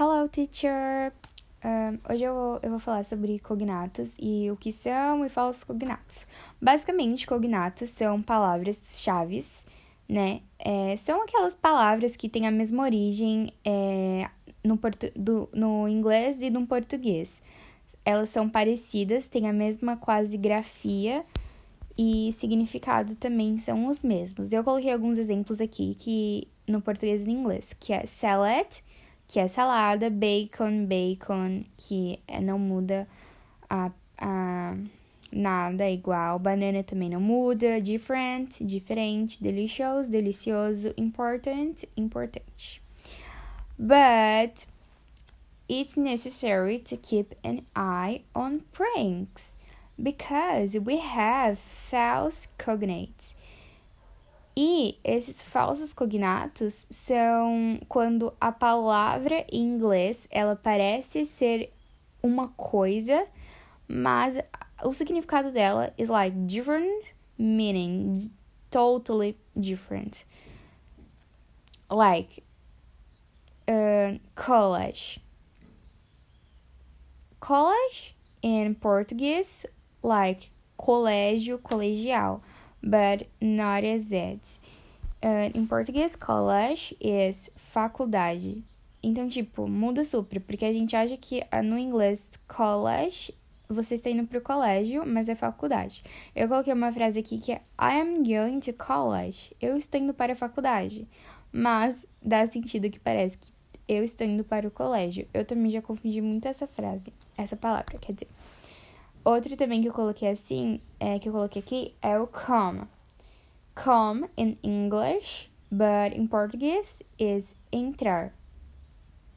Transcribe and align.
Hello, 0.00 0.28
teacher! 0.28 1.12
Um, 1.64 1.98
hoje 2.08 2.22
eu 2.22 2.32
vou, 2.32 2.60
eu 2.62 2.70
vou 2.70 2.78
falar 2.78 3.04
sobre 3.04 3.40
cognatos 3.40 4.14
e 4.16 4.48
o 4.48 4.56
que 4.56 4.70
são 4.70 5.26
e 5.26 5.28
falsos 5.28 5.64
cognatos. 5.64 6.24
Basicamente, 6.62 7.26
cognatos 7.26 7.90
são 7.90 8.22
palavras-chave, 8.22 9.44
né? 10.08 10.42
É, 10.56 10.96
são 10.96 11.24
aquelas 11.24 11.52
palavras 11.52 12.14
que 12.14 12.28
têm 12.28 12.46
a 12.46 12.50
mesma 12.52 12.84
origem 12.84 13.52
é, 13.64 14.30
no, 14.62 14.78
do, 15.16 15.48
no 15.52 15.88
inglês 15.88 16.40
e 16.42 16.48
no 16.48 16.64
português. 16.64 17.42
Elas 18.04 18.28
são 18.28 18.48
parecidas, 18.48 19.26
têm 19.26 19.48
a 19.48 19.52
mesma 19.52 19.96
quase 19.96 20.36
grafia 20.36 21.24
e 21.98 22.30
significado 22.34 23.16
também 23.16 23.58
são 23.58 23.88
os 23.88 24.00
mesmos. 24.00 24.52
Eu 24.52 24.62
coloquei 24.62 24.92
alguns 24.92 25.18
exemplos 25.18 25.60
aqui 25.60 25.96
que 25.98 26.46
no 26.68 26.80
português 26.80 27.22
e 27.22 27.24
no 27.24 27.32
inglês, 27.32 27.74
que 27.80 27.92
é 27.92 28.06
salad, 28.06 28.80
que 29.28 29.38
é 29.38 29.46
salada, 29.46 30.08
bacon, 30.08 30.86
bacon, 30.86 31.64
que 31.76 32.18
é, 32.26 32.40
não 32.40 32.58
muda 32.58 33.06
a, 33.68 33.92
a 34.16 34.74
nada 35.30 35.84
é 35.84 35.92
igual, 35.92 36.38
banana 36.38 36.82
também 36.82 37.10
não 37.10 37.20
muda, 37.20 37.78
different, 37.80 38.64
diferente, 38.64 39.42
delicious, 39.42 40.08
delicioso, 40.08 40.94
important, 40.96 41.86
importante. 41.94 42.82
But 43.78 44.66
it's 45.68 45.96
necessary 45.96 46.78
to 46.80 46.96
keep 46.96 47.34
an 47.44 47.66
eye 47.76 48.22
on 48.34 48.62
pranks 48.72 49.56
because 50.02 50.74
we 50.78 50.96
have 50.96 51.58
false 51.58 52.48
cognates. 52.58 53.34
E 54.60 54.98
esses 55.04 55.40
falsos 55.40 55.92
cognatos 55.92 56.84
são 56.90 57.78
quando 57.88 58.34
a 58.40 58.50
palavra 58.50 59.46
em 59.52 59.62
inglês 59.62 60.26
ela 60.32 60.56
parece 60.56 61.24
ser 61.26 61.72
uma 62.20 62.48
coisa, 62.48 63.24
mas 63.86 64.36
o 64.82 64.92
significado 64.92 65.52
dela 65.52 65.94
is 65.96 66.08
like 66.08 66.36
different 66.36 67.14
meaning, 67.38 68.32
totally 68.68 69.38
different. 69.56 70.26
Like 71.88 72.42
uh, 73.68 74.18
college. 74.34 75.22
College 77.38 78.16
in 78.42 78.74
Portuguese 78.74 79.68
like 80.02 80.50
colégio, 80.76 81.58
colegial, 81.58 82.42
but 82.82 83.26
not 83.40 83.86
as 83.86 84.12
it. 84.12 84.60
Uh, 85.22 85.50
em 85.54 85.66
português, 85.66 86.14
college 86.14 86.96
is 87.00 87.50
faculdade. 87.56 88.62
Então, 89.02 89.28
tipo, 89.28 89.68
muda 89.68 90.04
super, 90.04 90.40
porque 90.40 90.64
a 90.64 90.72
gente 90.72 90.94
acha 90.96 91.16
que 91.16 91.40
uh, 91.52 91.62
no 91.62 91.78
inglês 91.78 92.26
college 92.46 93.34
você 93.68 93.96
está 93.96 94.08
indo 94.08 94.26
pro 94.26 94.40
colégio, 94.40 95.04
mas 95.06 95.28
é 95.28 95.34
faculdade. 95.34 96.02
Eu 96.34 96.48
coloquei 96.48 96.72
uma 96.72 96.90
frase 96.90 97.18
aqui 97.18 97.38
que 97.38 97.52
é 97.52 97.56
I 97.78 98.00
am 98.00 98.22
going 98.22 98.60
to 98.60 98.72
college. 98.72 99.54
Eu 99.60 99.76
estou 99.76 100.00
indo 100.00 100.14
para 100.14 100.32
a 100.32 100.36
faculdade. 100.36 101.06
Mas 101.52 102.06
dá 102.22 102.46
sentido 102.46 102.90
que 102.90 102.98
parece 102.98 103.38
que 103.38 103.50
eu 103.86 104.04
estou 104.04 104.26
indo 104.26 104.44
para 104.44 104.66
o 104.66 104.70
colégio. 104.70 105.26
Eu 105.32 105.44
também 105.44 105.70
já 105.70 105.82
confundi 105.82 106.20
muito 106.20 106.46
essa 106.46 106.66
frase, 106.66 107.12
essa 107.36 107.56
palavra, 107.56 107.98
quer 107.98 108.12
dizer. 108.12 108.28
Outro 109.28 109.54
também 109.58 109.82
que 109.82 109.88
eu 109.88 109.92
coloquei 109.92 110.30
assim, 110.30 110.80
é, 110.98 111.18
que 111.18 111.28
eu 111.28 111.34
coloquei 111.34 111.60
aqui, 111.60 111.94
é 112.00 112.18
o 112.18 112.26
come. 112.26 112.84
Come 113.74 114.26
in 114.38 114.56
English, 114.62 115.50
but 115.70 116.16
in 116.16 116.26
Portuguese 116.26 117.04
is 117.18 117.54
entrar. 117.70 118.32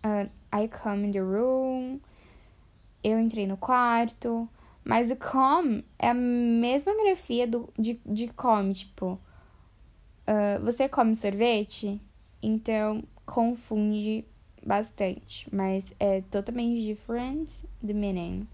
Uh, 0.02 0.30
I 0.53 0.70
come 0.70 1.08
in 1.08 1.11
the 1.11 1.20
room. 1.20 2.00
Eu 3.03 3.20
entrei 3.20 3.45
no 3.45 3.58
quarto. 3.58 4.48
Mas 4.81 5.11
o 5.11 5.16
come 5.17 5.83
é 6.00 6.11
a 6.11 6.14
mesma 6.14 6.94
grafia 6.95 7.45
do, 7.45 7.67
de, 7.78 8.00
de 8.05 8.30
come, 8.30 8.73
tipo. 8.73 9.20
Uh, 10.26 10.64
você 10.64 10.88
come 10.88 11.17
sorvete? 11.17 11.99
Então 12.42 13.04
confunde 13.26 14.23
bastante. 14.65 15.54
Mas 15.54 15.94
é 15.99 16.21
totalmente 16.32 16.82
different 16.82 17.52
the 17.86 17.92
meaning. 17.92 18.48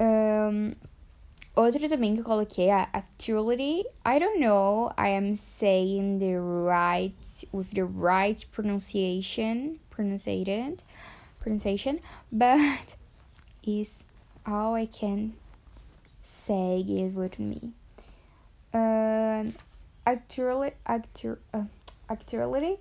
Um, 0.00 0.74
outro 1.54 1.88
também 1.88 2.14
que 2.14 2.20
eu 2.20 2.24
coloquei 2.24 2.68
é 2.68 2.88
actuality. 2.92 3.84
I 4.04 4.18
don't 4.18 4.40
know 4.40 4.92
I 4.96 5.10
am 5.10 5.36
saying 5.36 6.18
the 6.18 6.38
right 6.38 7.14
with 7.52 7.70
the 7.72 7.84
right 7.84 8.44
pronunciation, 8.50 9.78
pronunciated, 9.90 10.82
pronunciation, 11.40 12.00
but 12.32 12.96
is 13.62 14.02
all 14.46 14.74
I 14.74 14.86
can 14.86 15.34
say 16.22 16.82
give 16.82 17.16
with 17.16 17.38
me. 17.38 17.72
Um, 18.72 19.54
actuality, 20.06 20.76
actu, 20.86 21.36
uh, 21.52 21.64
actuality 22.10 22.78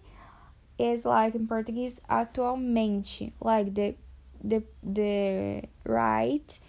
is 0.79 1.05
like 1.05 1.35
in 1.35 1.47
Portuguese 1.47 1.99
atualmente, 2.09 3.31
like 3.39 3.73
the 3.75 3.95
the 4.43 4.63
the 4.83 5.63
right 5.85 6.59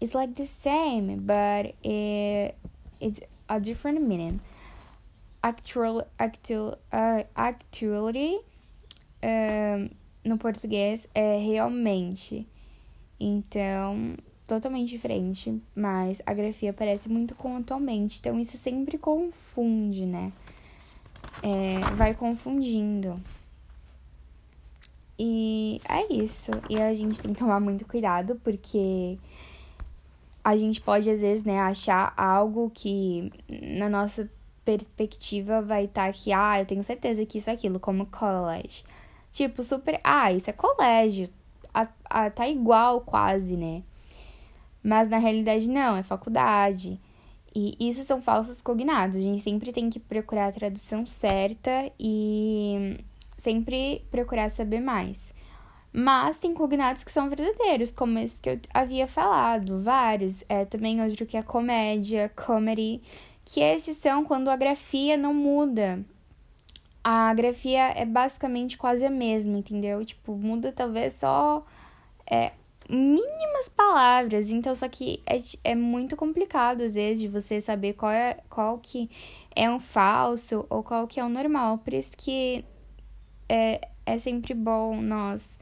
it's 0.00 0.14
like 0.14 0.34
the 0.34 0.46
same, 0.46 1.18
but 1.20 1.74
it, 1.84 2.54
it's 3.00 3.20
a 3.48 3.60
different 3.60 4.02
meaning. 4.02 4.40
Actual, 5.42 6.06
actual, 6.18 6.78
uh, 6.92 7.22
actually, 7.36 8.40
um, 9.22 9.90
no 10.24 10.38
português 10.38 11.08
é 11.14 11.38
realmente. 11.38 12.46
Então, 13.20 14.16
totalmente 14.46 14.88
diferente, 14.88 15.60
mas 15.74 16.22
a 16.24 16.32
grafia 16.32 16.72
parece 16.72 17.08
muito 17.08 17.34
com 17.34 17.56
atualmente. 17.56 18.18
Então, 18.20 18.38
isso 18.38 18.56
sempre 18.56 18.98
confunde, 18.98 20.06
né? 20.06 20.32
É, 21.42 21.80
vai 21.96 22.14
confundindo. 22.14 23.20
E 25.18 25.80
é 25.88 26.12
isso. 26.12 26.52
E 26.70 26.80
a 26.80 26.94
gente 26.94 27.20
tem 27.20 27.32
que 27.32 27.38
tomar 27.38 27.58
muito 27.58 27.84
cuidado, 27.86 28.40
porque 28.44 29.18
a 30.48 30.56
gente 30.56 30.80
pode, 30.80 31.10
às 31.10 31.20
vezes, 31.20 31.44
né, 31.44 31.60
achar 31.60 32.14
algo 32.16 32.70
que 32.70 33.30
na 33.76 33.86
nossa 33.86 34.30
perspectiva 34.64 35.60
vai 35.60 35.84
estar 35.84 36.04
tá 36.04 36.08
aqui, 36.08 36.32
ah, 36.32 36.58
eu 36.58 36.64
tenho 36.64 36.82
certeza 36.82 37.26
que 37.26 37.36
isso 37.36 37.50
é 37.50 37.52
aquilo, 37.52 37.78
como 37.78 38.06
college. 38.06 38.82
Tipo, 39.30 39.62
super, 39.62 40.00
ah, 40.02 40.32
isso 40.32 40.48
é 40.48 40.52
colégio, 40.54 41.28
a, 41.74 41.86
a, 42.08 42.30
tá 42.30 42.48
igual 42.48 43.02
quase, 43.02 43.58
né? 43.58 43.82
Mas 44.82 45.10
na 45.10 45.18
realidade 45.18 45.68
não, 45.68 45.98
é 45.98 46.02
faculdade. 46.02 46.98
E 47.54 47.76
isso 47.78 48.02
são 48.04 48.22
falsos 48.22 48.58
cognados. 48.58 49.18
A 49.18 49.20
gente 49.20 49.42
sempre 49.42 49.70
tem 49.70 49.90
que 49.90 50.00
procurar 50.00 50.46
a 50.46 50.52
tradução 50.52 51.04
certa 51.04 51.92
e 52.00 53.04
sempre 53.36 54.02
procurar 54.10 54.50
saber 54.50 54.80
mais. 54.80 55.34
Mas 56.00 56.38
tem 56.38 56.54
cognatos 56.54 57.02
que 57.02 57.10
são 57.10 57.28
verdadeiros, 57.28 57.90
como 57.90 58.20
esse 58.20 58.40
que 58.40 58.48
eu 58.48 58.60
havia 58.72 59.08
falado, 59.08 59.80
vários. 59.80 60.44
É 60.48 60.64
também 60.64 61.02
outro 61.02 61.26
que 61.26 61.36
é 61.36 61.42
comédia, 61.42 62.30
comedy, 62.36 63.02
que 63.44 63.58
esses 63.58 63.96
são 63.96 64.24
quando 64.24 64.46
a 64.46 64.54
grafia 64.54 65.16
não 65.16 65.34
muda. 65.34 66.04
A 67.02 67.34
grafia 67.34 67.88
é 67.96 68.04
basicamente 68.04 68.78
quase 68.78 69.04
a 69.04 69.10
mesma, 69.10 69.58
entendeu? 69.58 70.04
Tipo, 70.04 70.36
muda 70.36 70.70
talvez 70.70 71.14
só 71.14 71.66
é, 72.30 72.52
mínimas 72.88 73.68
palavras. 73.68 74.50
Então, 74.50 74.76
só 74.76 74.88
que 74.88 75.20
é, 75.26 75.38
é 75.64 75.74
muito 75.74 76.16
complicado, 76.16 76.82
às 76.82 76.94
vezes, 76.94 77.18
de 77.18 77.26
você 77.26 77.60
saber 77.60 77.94
qual, 77.94 78.12
é, 78.12 78.38
qual 78.48 78.78
que 78.78 79.10
é 79.52 79.68
um 79.68 79.80
falso 79.80 80.64
ou 80.70 80.84
qual 80.84 81.08
que 81.08 81.18
é 81.18 81.24
o 81.24 81.28
normal. 81.28 81.78
Por 81.78 81.92
isso 81.92 82.12
que 82.16 82.64
é, 83.48 83.80
é 84.06 84.16
sempre 84.16 84.54
bom 84.54 85.02
nós 85.02 85.57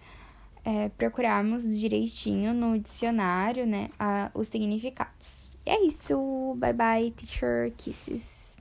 é, 0.67 0.89
procurarmos 0.89 1.63
direitinho 1.63 2.53
no 2.53 2.77
dicionário, 2.77 3.65
né, 3.65 3.89
a, 3.97 4.33
os 4.35 4.49
significados. 4.49 5.53
E 5.65 5.71
é 5.71 5.87
isso. 5.87 6.57
Bye 6.59 6.73
bye, 6.73 7.11
teacher. 7.13 7.73
Kisses. 7.77 8.56